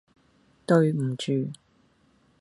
[0.65, 1.51] 對唔住